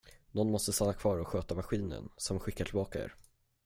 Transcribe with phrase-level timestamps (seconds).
[0.31, 3.15] Nån måste stanna kvar och sköta maskinen som skickar tillbaka er.